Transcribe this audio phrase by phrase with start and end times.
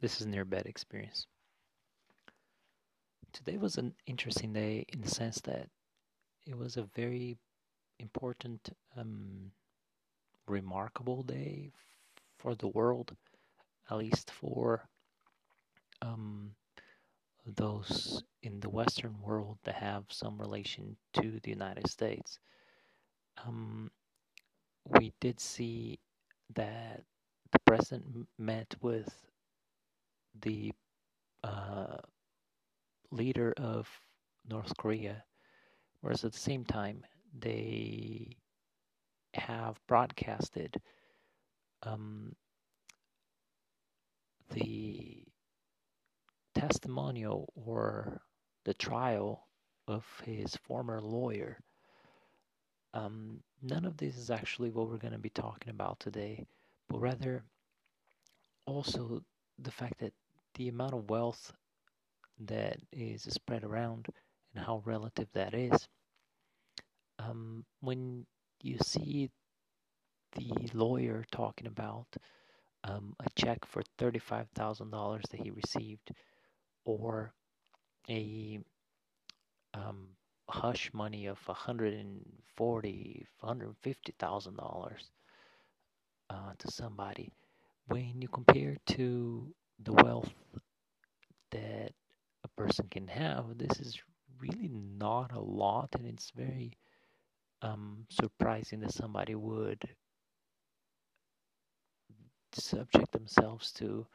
[0.00, 1.26] This is Near Bed Experience.
[3.34, 5.68] Today was an interesting day in the sense that
[6.46, 7.36] it was a very
[7.98, 9.52] important, um,
[10.48, 11.70] remarkable day
[12.38, 13.14] for the world,
[13.90, 14.88] at least for
[16.00, 16.52] um,
[17.44, 22.38] those in the Western world that have some relation to the United States.
[23.46, 23.90] Um,
[24.86, 25.98] we did see
[26.54, 27.02] that
[27.52, 29.29] the president met with
[30.40, 30.72] the
[31.44, 31.96] uh,
[33.10, 33.88] leader of
[34.48, 35.24] North Korea,
[36.00, 37.04] whereas at the same time
[37.38, 38.36] they
[39.34, 40.80] have broadcasted
[41.82, 42.34] um,
[44.50, 45.24] the
[46.54, 48.20] testimonial or
[48.64, 49.46] the trial
[49.86, 51.58] of his former lawyer.
[52.92, 56.46] Um, none of this is actually what we're going to be talking about today,
[56.88, 57.44] but rather
[58.66, 59.22] also
[59.62, 60.12] the fact that
[60.54, 61.52] the amount of wealth
[62.38, 64.06] that is spread around
[64.54, 65.88] and how relative that is.
[67.18, 68.26] Um, when
[68.62, 69.30] you see
[70.32, 72.06] the lawyer talking about
[72.84, 76.12] um, a check for $35,000 that he received
[76.84, 77.32] or
[78.08, 78.58] a
[79.74, 80.08] um,
[80.48, 84.92] hush money of 140 $150,000
[86.30, 87.32] uh, to somebody
[87.90, 89.52] when you compare to
[89.82, 90.32] the wealth
[91.50, 91.92] that
[92.44, 93.98] a person can have this is
[94.40, 96.72] really not a lot and it's very
[97.62, 99.82] um, surprising that somebody would
[102.52, 104.06] subject themselves to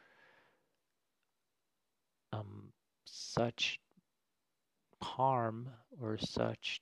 [2.34, 2.72] um,
[3.06, 3.80] such
[5.02, 5.70] harm
[6.02, 6.82] or such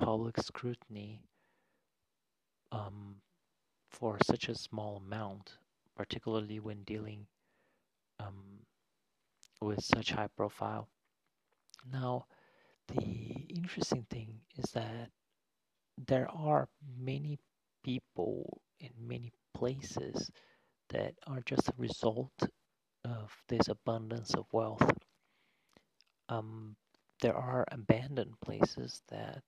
[0.00, 1.20] public scrutiny
[3.98, 5.58] for such a small amount,
[5.96, 7.26] particularly when dealing
[8.20, 8.60] um,
[9.60, 10.88] with such high profile.
[11.92, 12.26] Now,
[12.88, 15.10] the interesting thing is that
[16.06, 16.68] there are
[16.98, 17.38] many
[17.84, 20.30] people in many places
[20.90, 22.48] that are just a result
[23.04, 24.90] of this abundance of wealth.
[26.28, 26.76] Um,
[27.20, 29.42] there are abandoned places that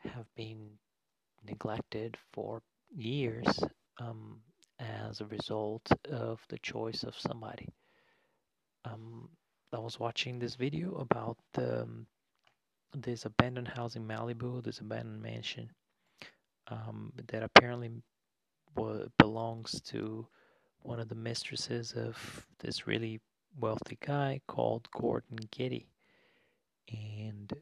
[0.00, 0.78] have been
[1.44, 2.62] neglected for
[2.96, 3.46] years
[4.00, 4.40] um,
[4.80, 7.68] as a result of the choice of somebody.
[8.84, 9.28] Um,
[9.72, 11.86] I was watching this video about the,
[12.94, 15.70] this abandoned house in Malibu, this abandoned mansion
[16.68, 17.90] um, that apparently
[19.18, 20.26] belongs to
[20.80, 23.20] one of the mistresses of this really
[23.58, 25.88] wealthy guy called Gordon Getty,
[26.90, 27.52] and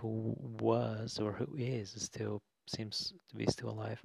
[0.00, 2.42] who was or who is still
[2.72, 4.00] seems to be still alive.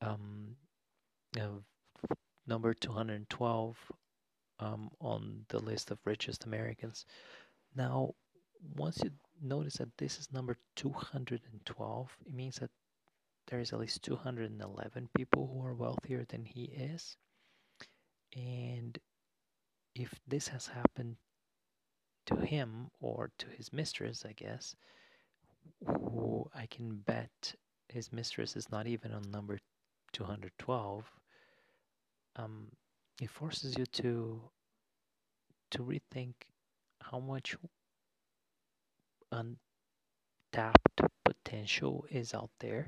[0.00, 0.56] Um,
[1.38, 1.60] uh,
[2.46, 3.76] number 212
[4.58, 7.06] um, on the list of richest Americans.
[7.76, 8.14] Now,
[8.76, 9.10] once you
[9.42, 12.70] notice that this is number 212, it means that
[13.46, 17.16] there is at least 211 people who are wealthier than he is.
[18.36, 18.98] And
[19.94, 21.16] if this has happened
[22.26, 24.76] to him or to his mistress, I guess,
[25.86, 27.54] who I can bet
[27.88, 29.58] his mistress is not even on number
[30.12, 31.10] 212,
[32.36, 32.66] um,
[33.20, 34.40] it forces you to
[35.70, 36.34] to rethink
[37.00, 37.56] how much
[39.32, 42.86] untapped potential is out there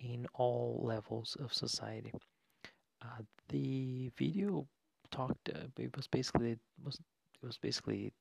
[0.00, 2.12] in all levels of society.
[3.02, 4.66] Uh, the video
[5.10, 5.48] talked.
[5.48, 6.96] Uh, it was basically it was
[7.42, 8.12] it was basically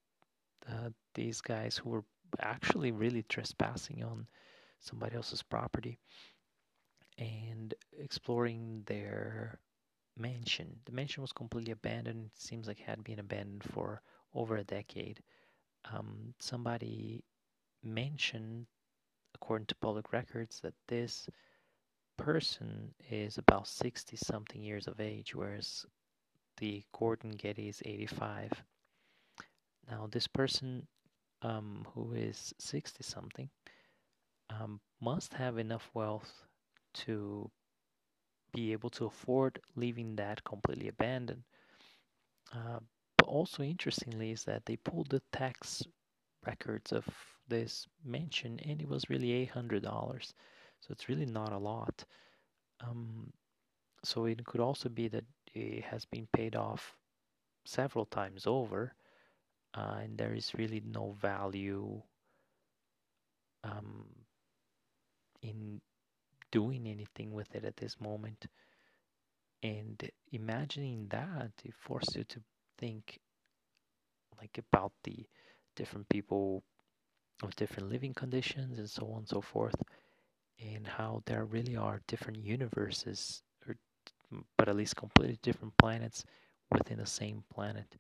[0.67, 2.03] uh, these guys who were
[2.42, 4.28] actually really trespassing on
[4.80, 6.00] somebody else's property
[7.18, 9.60] and exploring their
[10.18, 10.80] mansion.
[10.86, 12.26] The mansion was completely abandoned.
[12.28, 14.02] It seems like it had been abandoned for
[14.34, 15.22] over a decade.
[15.92, 17.24] Um, somebody
[17.84, 18.68] mentioned,
[19.36, 21.30] according to public records, that this
[22.18, 25.85] person is about 60 something years of age, whereas
[26.58, 28.52] the Gordon Getty is 85.
[29.90, 30.88] Now, this person
[31.41, 33.50] um, who is 60 something
[34.50, 36.44] um, must have enough wealth
[36.94, 37.50] to
[38.53, 41.44] be able to afford leaving that completely abandoned.
[42.53, 42.80] Uh,
[43.18, 45.84] but also interestingly is that they pulled the tax
[46.46, 47.06] records of
[47.47, 50.34] this mansion and it was really $800.
[50.82, 52.03] So it's really not a lot.
[52.82, 53.32] Um,
[54.03, 56.96] so it could also be that it has been paid off
[57.66, 58.94] several times over,
[59.74, 62.02] uh, and there is really no value
[63.64, 64.06] um,
[65.42, 65.82] in
[66.52, 68.48] doing anything with it at this moment.
[69.64, 72.42] and imagining that it forced you to
[72.78, 73.20] think
[74.40, 75.26] like about the
[75.76, 76.64] different people
[77.44, 79.76] of different living conditions and so on and so forth
[80.60, 83.76] and how there really are different universes or
[84.58, 86.26] but at least completely different planets
[86.72, 87.96] within the same planet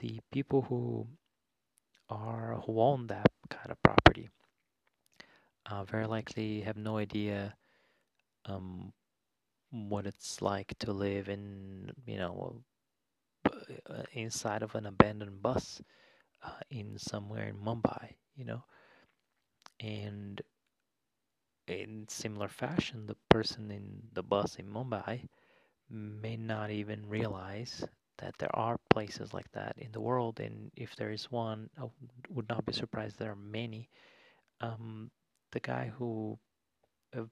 [0.00, 1.06] the people who
[2.08, 4.28] are who own that kind of property
[5.66, 7.54] uh, very likely have no idea
[8.46, 8.92] um,
[9.70, 12.62] what it's like to live in you know
[13.90, 15.82] uh, inside of an abandoned bus
[16.42, 18.64] uh, in somewhere in Mumbai, you know,
[19.80, 20.40] and
[21.66, 25.28] in similar fashion, the person in the bus in Mumbai
[25.90, 27.84] may not even realize
[28.18, 31.84] that there are places like that in the world, and if there is one, I
[32.30, 33.88] would not be surprised there are many.
[34.60, 35.10] Um,
[35.52, 36.38] the guy who
[37.16, 37.22] uh,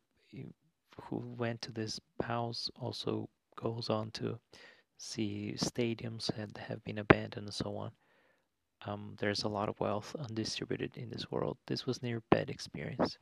[1.03, 4.39] who went to this house also goes on to
[4.99, 7.91] see stadiums that have been abandoned and so on.
[8.87, 11.59] Um, there's a lot of wealth undistributed in this world.
[11.67, 13.19] This was near bad experience.